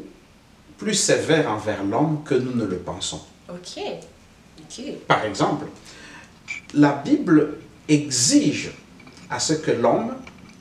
[0.80, 3.22] plus sévère envers l'homme que nous ne le pensons.
[3.50, 3.80] Ok.
[4.62, 4.84] Ok.
[5.08, 5.66] Par exemple,
[6.74, 8.72] la Bible exige
[9.30, 10.14] à ce que l'homme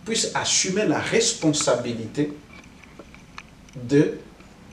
[0.04, 2.32] puisse assumer la responsabilité
[3.82, 4.18] de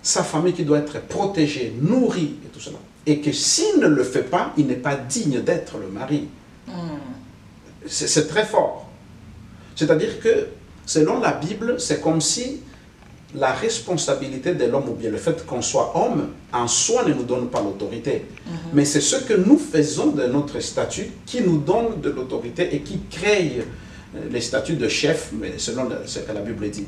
[0.02, 2.78] sa famille qui doit être protégée, nourrie et tout cela.
[3.08, 6.28] Et que s'il ne le fait pas, il n'est pas digne d'être le mari.
[7.88, 8.90] C'est c'est très fort.
[9.76, 10.48] C'est-à-dire que,
[10.86, 12.62] selon la Bible, c'est comme si
[13.36, 17.24] la responsabilité de l'homme, ou bien le fait qu'on soit homme, en soi ne nous
[17.24, 18.26] donne pas l'autorité.
[18.74, 22.80] Mais c'est ce que nous faisons de notre statut qui nous donne de l'autorité et
[22.80, 23.66] qui crée
[24.16, 26.86] euh, les statuts de chef, mais selon ce que la Bible dit.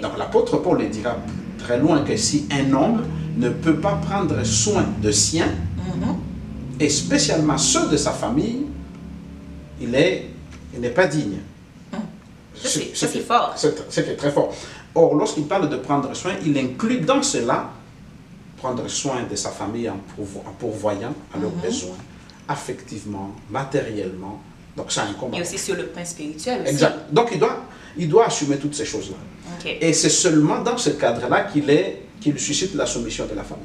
[0.00, 1.16] Donc l'apôtre Paul le dira
[1.58, 3.04] très loin que si un homme
[3.36, 5.48] ne peut pas prendre soin de sien,
[6.80, 8.66] et spécialement ceux de sa famille,
[9.80, 10.26] il est-
[10.74, 11.38] il n'est pas digne.
[12.54, 13.54] C'est- ce- fort.
[13.90, 14.52] C'est très fort.
[14.94, 17.70] Or, lorsqu'il parle de prendre soin, il inclut dans cela
[18.56, 21.96] prendre soin de sa famille en, pourvo- en pourvoyant à leurs besoins,
[22.48, 24.40] affectivement, matériellement.
[24.78, 25.34] Donc, ça incombe.
[25.34, 26.70] Et aussi sur le plan spirituel aussi.
[26.70, 27.12] Exact.
[27.12, 27.64] Donc, il doit,
[27.96, 29.16] il doit assumer toutes ces choses-là.
[29.58, 29.76] Ok.
[29.80, 33.64] Et c'est seulement dans ce cadre-là qu'il est qu'il suscite la soumission de la famille.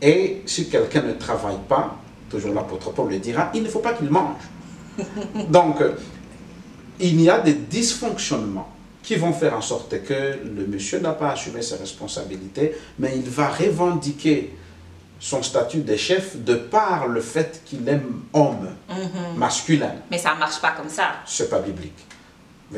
[0.00, 1.96] Et si quelqu'un ne travaille pas,
[2.28, 4.42] toujours l'apôtre Paul le dira, il ne faut pas qu'il mange.
[5.48, 5.76] Donc,
[7.00, 8.68] il y a des dysfonctionnements
[9.02, 13.28] qui vont faire en sorte que le monsieur n'a pas assumé ses responsabilités, mais il
[13.28, 14.54] va revendiquer
[15.24, 18.68] son statut de chef de par le fait qu'il aime homme,
[19.36, 19.94] masculin.
[20.10, 21.12] Mais ça ne marche pas comme ça.
[21.24, 21.96] C'est pas biblique.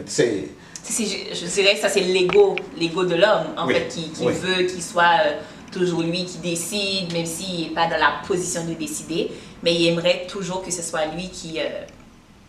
[0.06, 0.48] C'est
[0.88, 4.24] je, je dirais que ça, c'est l'ego, l'ego de l'homme, en Oui, fait, qui, qui
[4.24, 4.32] oui.
[4.34, 5.32] veut qu'il soit euh,
[5.72, 9.32] toujours lui qui décide, même s'il n'est pas dans la position de décider.
[9.64, 11.64] Mais il aimerait toujours que ce soit lui qui, euh,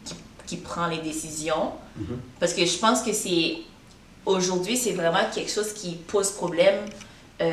[0.06, 0.14] qui,
[0.46, 1.72] qui prend les décisions.
[1.98, 2.20] Mhm.
[2.40, 3.58] Parce que je pense que c'est.
[4.28, 6.86] Aujourd'hui, c'est vraiment quelque chose qui pose problème,
[7.42, 7.48] euh,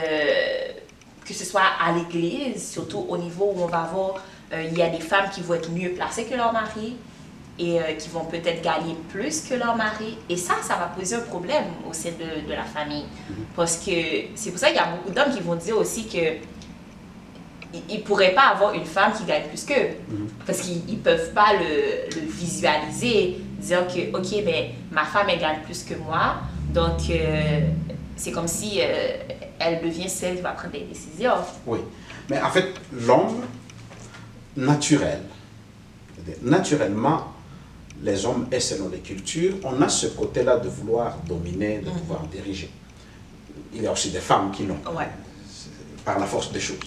[1.24, 4.14] que ce soit à l'église, surtout au niveau où on va avoir.
[4.52, 6.96] euh, il y a des femmes qui vont être mieux placées que leur mari
[7.58, 10.18] et euh, qui vont peut-être gagner plus que leur mari.
[10.28, 13.04] Et ça, ça va poser un problème au sein de, de la famille.
[13.56, 13.90] Parce que
[14.34, 16.37] c'est pour ça qu'il y a beaucoup d'hommes qui vont dire aussi que
[17.88, 19.96] ils ne pourraient pas avoir une femme qui gagne plus qu'eux.
[20.46, 25.58] Parce qu'ils ne peuvent pas le, visualiser, dire que, OK, mais ma femme, elle gagne
[25.64, 26.37] plus que moi.
[26.72, 27.60] Donc, euh,
[28.16, 29.16] c'est comme si euh,
[29.58, 31.32] elle devient celle qui va prendre des décisions.
[31.66, 31.78] Oui.
[32.30, 33.42] Mais en fait, l'homme
[34.56, 35.20] naturel,
[36.42, 37.32] naturellement,
[38.02, 42.22] les hommes et selon les cultures, on a ce côté-là de vouloir dominer, de pouvoir
[42.26, 42.70] diriger.
[43.74, 45.08] Il y a aussi des femmes qui l'ont, Ouais.
[46.04, 46.78] par la force des choses.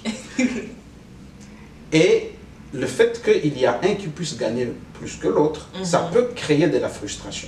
[1.91, 2.31] et
[2.73, 6.67] le fait qu'il y a un qui puisse gagner plus que l'autre, ça peut créer
[6.67, 7.47] de la frustration.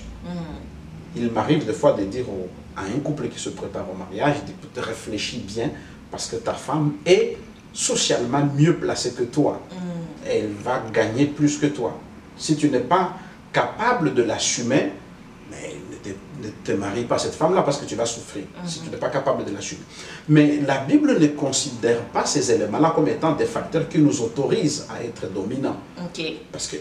[1.15, 2.47] Il m'arrive des fois de dire au-
[2.79, 4.37] à un couple qui se prépare au mariage,
[4.75, 5.69] de réfléchis bien
[6.11, 7.37] parce que ta femme est
[7.73, 9.59] socialement mieux placée que toi.
[10.25, 11.97] Elle va gagner plus que toi.
[12.37, 13.13] Si tu n'es pas
[13.53, 14.91] capable de l'assumer,
[15.51, 16.09] mais ne te,
[16.45, 18.97] ne te marie pas à cette femme-là parce que tu vas souffrir si tu n'es
[18.97, 19.81] pas capable de l'assumer.
[20.29, 24.85] Mais la Bible ne considère pas ces éléments-là comme étant des facteurs qui nous autorisent
[24.89, 25.77] à être dominants.
[26.51, 26.77] Parce que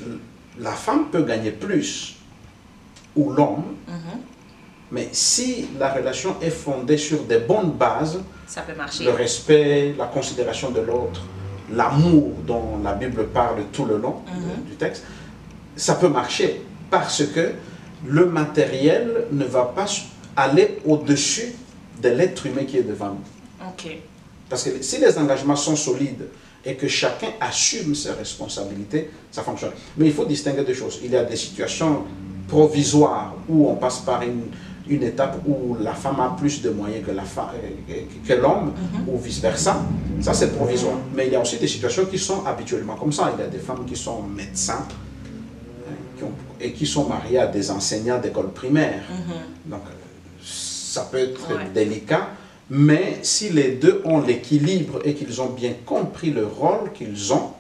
[0.58, 2.16] la femme peut gagner plus
[3.16, 4.20] ou l'homme, Mhm.
[4.90, 9.04] Mais si la relation est fondée sur des bonnes bases, Ça peut marcher.
[9.04, 11.22] le respect, la considération de l'autre,
[11.72, 14.64] l'amour dont la Bible parle tout le long Mhm.
[14.70, 15.04] du texte,
[15.76, 17.52] ça peut marcher parce que
[18.06, 19.86] le matériel ne va pas
[20.36, 21.52] aller au-dessus
[22.02, 23.66] de l'être humain qui est devant nous.
[23.68, 23.96] OK.
[24.48, 26.26] Parce que si les engagements sont solides
[26.64, 29.72] et que chacun assume ses responsabilités, ça fonctionne.
[29.96, 31.00] Mais il faut distinguer deux choses.
[31.04, 32.04] Il y a des situations
[32.46, 34.44] provisoires où on passe par une,
[34.88, 38.72] une étape où la femme a plus de moyens que euh, l'homme
[39.06, 39.82] ou vice-versa.
[40.20, 40.96] Ça, c'est provisoire.
[41.14, 43.32] Mais il y a aussi des situations qui sont habituellement comme ça.
[43.36, 44.86] Il y a des femmes qui sont médecins
[46.16, 49.02] qui ont- et qui sont mariées à des enseignants d'école primaire.
[49.66, 49.92] Donc, euh,
[50.42, 51.64] ça peut être Ouais.
[51.74, 52.28] délicat,
[52.70, 57.50] mais si les deux ont l'équilibre et qu'ils ont bien compris le rôle qu'ils ont,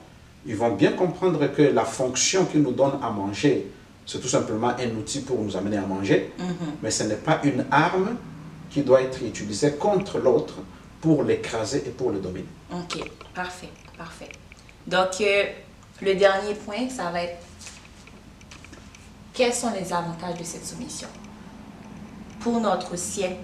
[0.46, 3.70] ils vont bien comprendre que la fonction qu'ils nous donnent à manger,
[4.08, 6.46] c'est tout simplement un outil pour nous amener à manger, Mhm.
[6.82, 8.16] mais ce n'est pas une arme
[8.70, 10.54] qui doit être utilisée contre l'autre
[11.02, 12.46] pour l'écraser et pour le dominer.
[12.72, 12.98] OK,
[13.34, 13.68] parfait,
[13.98, 14.30] parfait.
[14.86, 15.44] Donc, euh,
[16.00, 17.36] le dernier point, ça va être
[19.34, 21.08] quels sont les avantages de cette soumission
[22.40, 23.36] pour notre siècle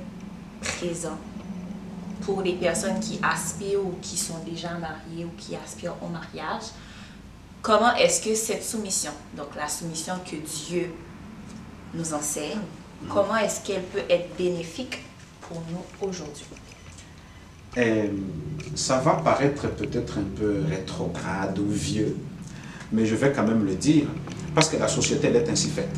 [0.62, 1.18] présent,
[2.22, 6.70] pour les personnes qui aspirent ou qui sont déjà mariées ou qui aspirent au mariage.
[7.64, 10.92] Comment est-ce que cette soumission, donc la soumission que Dieu
[11.94, 12.58] nous enseigne,
[13.08, 15.02] comment est-ce qu'elle peut être bénéfique
[15.40, 16.44] pour nous aujourd'hui?
[17.78, 18.10] Et
[18.74, 22.14] ça va paraître peut-être un peu rétrograde ou vieux,
[22.92, 24.08] mais je vais quand même le dire,
[24.54, 25.88] parce que la société elle est ainsi faite.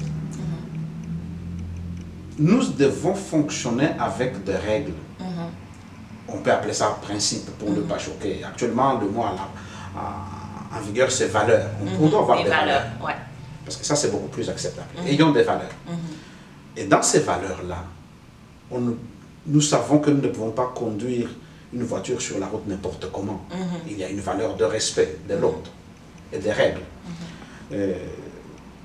[2.39, 4.93] Nous devons fonctionner avec des règles.
[6.29, 8.45] On peut appeler ça principe pour ne pas choquer.
[8.45, 10.27] Actuellement, le mot à la- à-
[10.77, 11.69] en vigueur, c'est valeur.
[12.01, 12.67] On, on doit avoir Les des valeurs.
[12.83, 13.15] valeurs, ouais.
[13.65, 14.89] Parce que ça, c'est beaucoup plus acceptable.
[15.07, 15.71] Ayons des valeurs.
[16.77, 17.85] Et dans ces valeurs-là,
[19.47, 21.29] nous savons que nous ne pouvons pas conduire
[21.73, 23.45] une voiture sur la route n'importe comment.
[23.89, 25.71] Il y a une valeur de respect de l'autre
[26.33, 26.81] et des règles.
[27.73, 27.95] Euh,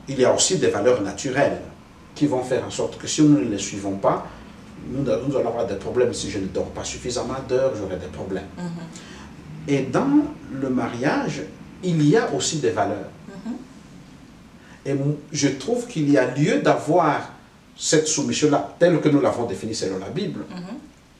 [0.07, 1.59] il y a aussi des valeurs naturelles
[2.15, 4.25] qui vont faire en sorte que si nous ne les suivons pas,
[4.89, 6.13] nous, nous allons avoir des problèmes.
[6.13, 8.47] Si je ne dors pas suffisamment d'heures, j'aurai des problèmes.
[9.67, 10.07] Et dans
[10.51, 11.43] le mariage,
[11.83, 13.09] il y a aussi des valeurs.
[14.85, 17.31] Et m- je trouve qu'il y a lieu d'avoir
[17.77, 20.43] cette soumission-là, telle que nous l'avons définie selon la Bible,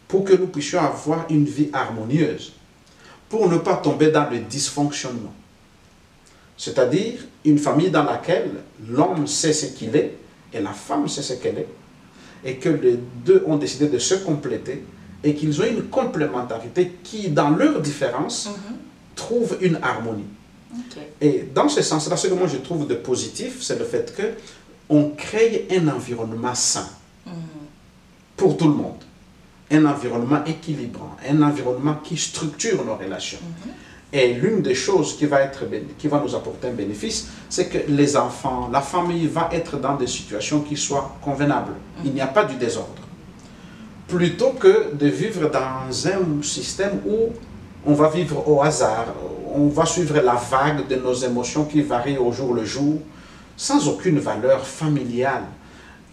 [0.08, 2.54] pour que nous puissions avoir une vie harmonieuse,
[3.30, 5.34] pour ne pas tomber dans le dysfonctionnement.
[6.58, 8.52] C'est-à-dire une famille dans laquelle
[8.88, 10.16] l'homme sait ce qu'il est
[10.54, 11.68] et la femme sait ce qu'elle est,
[12.44, 14.84] et que les deux ont décidé de se compléter
[15.24, 18.50] et qu'ils ont une complémentarité qui, dans leurs différences,
[19.16, 20.26] trouve une harmonie.
[21.20, 24.34] Et dans ce sens-là, ce que moi je trouve de positif, c'est le fait que
[24.90, 26.88] on crée un environnement sain
[28.36, 29.04] pour tout le monde.
[29.70, 33.40] Un environnement équilibrant, un environnement qui structure nos relations.
[34.14, 35.64] Et l'une des choses qui va, être,
[35.98, 39.96] qui va nous apporter un bénéfice, c'est que les enfants, la famille va être dans
[39.96, 41.74] des situations qui soient convenables.
[42.04, 43.02] Il n'y a pas du désordre.
[44.10, 47.30] Plutôt que de vivre dans un système où
[47.86, 49.06] on va vivre au hasard,
[49.54, 53.00] on va suivre la vague de nos émotions qui varient au jour le jour,
[53.58, 55.44] sans aucune valeur familiale.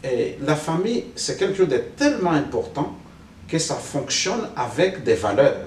[0.04, 2.94] Et la famille, c'est quelque chose de tellement important
[3.48, 5.66] que ça fonctionne avec des valeurs.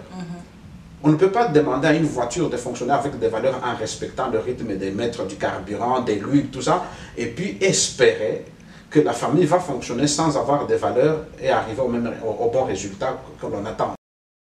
[1.04, 4.30] On ne peut pas demander à une voiture de fonctionner avec des valeurs en respectant
[4.30, 6.86] le rythme des mètres du carburant, des l'huile, tout ça,
[7.18, 8.46] et puis espérer
[8.92, 12.50] que la famille va fonctionner sans avoir des valeurs et arriver au, même, au, au
[12.52, 13.94] bon résultat que, que l'on attend.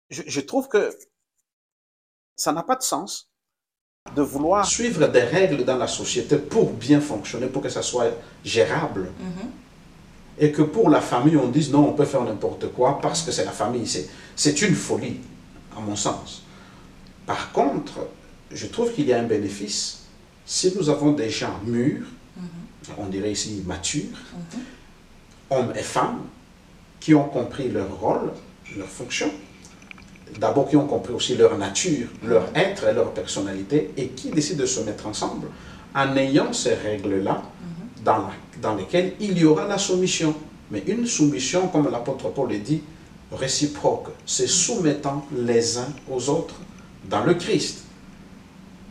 [0.09, 0.91] Je, je trouve que
[2.35, 3.27] ça n'a pas de sens
[4.15, 8.11] de vouloir suivre des règles dans la société pour bien fonctionner, pour que ça soit
[8.43, 9.09] gérable.
[10.37, 13.31] Et que pour la famille, on dise non, on peut faire n'importe quoi parce que
[13.31, 13.87] c'est la famille.
[13.87, 15.21] C'est- une folie,
[15.75, 16.43] à mon sens.
[17.25, 17.93] Par contre,
[18.51, 20.01] je trouve qu'il y a un bénéfice
[20.45, 22.05] si nous avons des gens mûrs,
[22.99, 24.19] on dirait ici matures,
[25.49, 26.21] hommes et femmes,
[26.99, 28.31] qui ont compris leur rôle,
[28.77, 29.31] leur fonction,
[30.39, 34.61] d'abord qui ont compris aussi leur nature, leur être et leur personnalité, et qui décident
[34.61, 35.47] de se mettre ensemble
[35.95, 37.41] en ayant ces règles-là
[38.03, 38.31] dans, la-
[38.61, 40.35] dans lesquelles il y aura la soumission.
[40.71, 42.81] Mais une soumission, comme l'apôtre Paul le dit,
[43.31, 46.55] réciproque, c'est soumettant les uns aux autres
[47.09, 47.83] dans le Christ.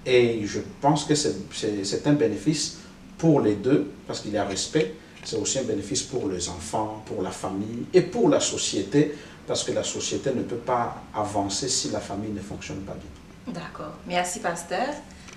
[0.06, 2.78] Et je pense que c'est un bénéfice
[3.18, 7.02] pour les deux, parce qu'il y a respect, c'est aussi un bénéfice pour les enfants,
[7.06, 9.14] pour la famille et pour la société,
[9.46, 13.54] parce que la société ne peut pas avancer si la famille ne fonctionne pas bien.
[13.54, 13.92] D'accord.
[14.06, 14.88] Merci, pasteur.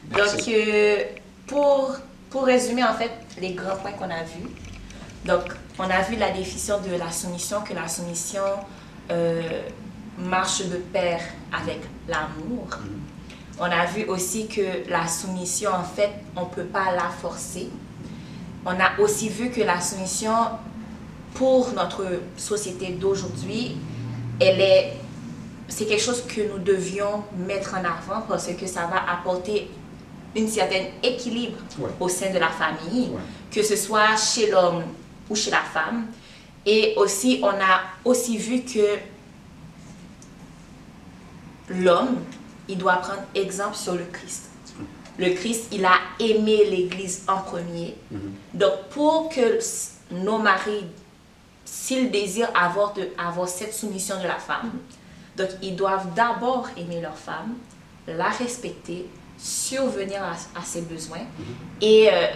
[0.10, 1.03] Donc, euh,
[1.45, 1.95] pour,
[2.30, 4.47] pour résumer, en fait, les grands points qu'on a vus.
[5.26, 5.43] Donc,
[5.78, 8.43] on a vu la définition de la soumission, que la soumission
[9.12, 9.62] euh,
[10.18, 11.20] marche de pair
[11.51, 12.68] avec l'amour.
[12.72, 13.60] Mm-hmm.
[13.60, 17.70] On a vu aussi que la soumission, en fait, on ne peut pas la forcer.
[18.66, 20.34] On a aussi vu que la soumission,
[21.34, 22.05] pour notre
[22.38, 23.78] société d'aujourd'hui,
[24.40, 24.94] elle est
[25.68, 29.70] c'est quelque chose que nous devions mettre en avant parce que ça va apporter
[30.38, 31.58] un certain équilibre
[32.00, 33.10] au sein de la famille,
[33.52, 34.84] que ce soit chez l'homme
[35.30, 36.08] ou chez la femme.
[36.66, 38.98] Et aussi, on a aussi vu que
[41.70, 42.18] l'homme,
[42.68, 44.50] il doit prendre exemple sur le Christ.
[45.18, 47.96] Le Christ, il a aimé l'Église en premier.
[48.14, 48.60] Mm-hmm.
[48.60, 49.60] Donc, pour que
[50.12, 50.86] nos maris,
[51.68, 54.72] s'ils désirent avoir, de, avoir cette soumission de la femme,
[55.36, 57.55] donc ils doivent d'abord aimer leur femme,
[58.07, 59.05] la respecter,
[59.38, 61.18] survenir à, ses besoins.
[61.18, 61.82] Mm-hmm.
[61.82, 62.28] Et euh,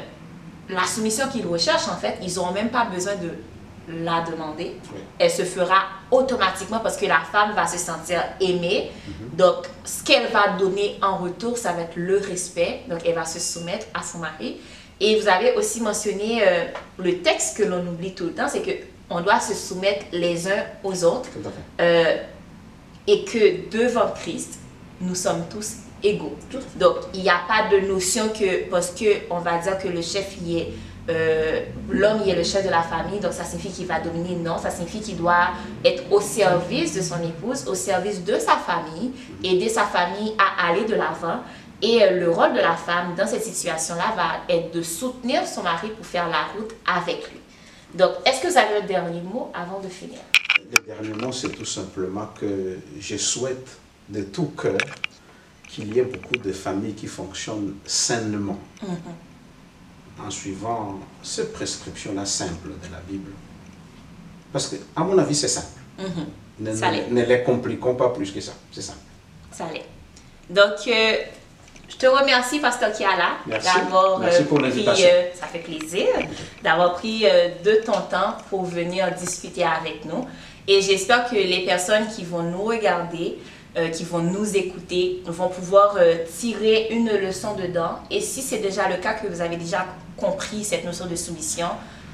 [0.69, 3.29] la soumission qu'ils recherchent, en fait, ils n'auront même pas besoin de
[4.03, 4.75] la demander.
[5.17, 8.91] Elle se fera automatiquement parce que la femme va se sentir aimée.
[8.91, 9.37] Mm-hmm.
[9.37, 12.81] Donc, ce qu'elle va donner en retour, ça va être le respect.
[12.89, 14.57] Donc, elle va se soumettre à son mari.
[14.99, 16.65] Et vous avez aussi mentionné euh,
[16.99, 20.47] le texte que l'on oublie tout le temps, c'est que on doit se soumettre les
[20.47, 21.29] uns aux autres.
[21.79, 22.17] Euh,
[23.07, 24.59] et que devant Christ,
[25.01, 26.37] nous sommes tous égaux.
[26.75, 30.37] Donc, il n'y a pas de notion que, parce qu'on va dire que le chef
[30.41, 30.69] y est,
[31.09, 34.35] euh, l'homme y est le chef de la famille, donc ça signifie qu'il va dominer.
[34.35, 35.49] Non, ça signifie qu'il doit
[35.83, 39.11] être au service de son épouse, au service de sa famille,
[39.43, 41.41] aider sa famille à aller de l'avant.
[41.81, 45.63] Et euh, le rôle de la femme dans cette situation-là va être de soutenir son
[45.63, 47.40] mari pour faire la route avec lui.
[47.93, 50.19] Donc, est-ce que vous avez le dernier mot avant de finir?
[50.71, 53.77] Le dernier mot, c'est tout simplement que je souhaite
[54.09, 54.79] de tout cœur
[55.67, 60.25] qu'il y ait beaucoup de familles qui fonctionnent sainement mm-hmm.
[60.25, 63.31] en suivant ces prescriptions-là simples de la Bible.
[64.51, 65.79] Parce que, à mon avis, c'est simple.
[65.99, 67.09] Mm-hmm.
[67.11, 68.53] Ne, les compliquons pas plus que ça.
[68.71, 68.99] C'est simple.
[69.51, 69.85] Ça l'est.
[70.49, 71.15] Donc, euh,
[71.91, 76.07] je te remercie, Pasteur Kiala, d'avoir euh, pris, euh, ça fait plaisir,
[76.63, 77.25] d'avoir pris
[77.63, 80.25] de ton temps pour venir discuter avec nous.
[80.67, 83.37] Et j'espère que les personnes qui vont nous regarder
[83.77, 87.99] euh, qui vont nous écouter vont pouvoir euh, tirer une leçon dedans.
[88.09, 89.85] Et si c'est déjà le cas, que vous avez déjà
[90.17, 91.67] compris cette notion de soumission,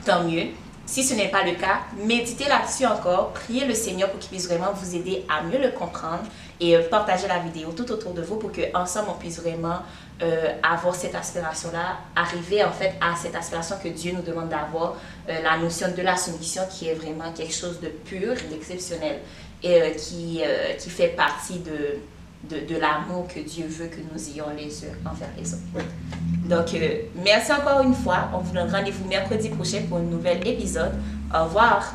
[0.06, 0.50] tant mieux.
[0.88, 4.48] Si ce n'est pas le cas, méditez là-dessus encore, priez le Seigneur pour qu'il puisse
[4.48, 6.24] vraiment vous aider à mieux le comprendre
[6.60, 9.80] et euh, partagez la vidéo tout autour de vous pour qu'ensemble on puisse vraiment
[10.64, 14.96] avoir cette aspiration-là, arriver en fait à cette aspiration que Dieu nous demande d'avoir,
[15.28, 19.20] la notion de la soumission qui est vraiment quelque chose de pur d'exceptionnel
[19.64, 21.98] et euh, qui, euh, qui fait partie de,
[22.44, 25.86] de, de l'amour que Dieu veut que nous ayons les uns envers les autres.
[26.46, 28.30] Donc, euh, merci encore une fois.
[28.34, 30.94] On vous donne rendez-vous mercredi prochain pour un nouvel épisode.
[31.34, 31.94] Au revoir.